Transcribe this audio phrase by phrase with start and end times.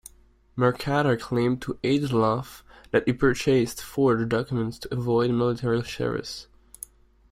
[0.57, 6.47] Mercader claimed to Ageloff that he purchased forged documents to avoid military service.